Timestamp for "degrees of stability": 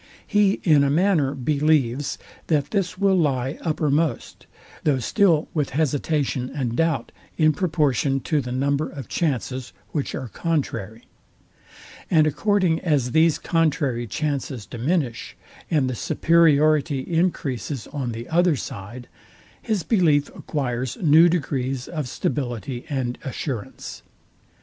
21.29-22.85